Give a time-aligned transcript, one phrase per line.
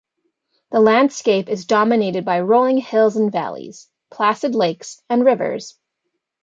[0.71, 5.77] The landscape is dominated by rolling hills and valleys, placid lakes and rivers.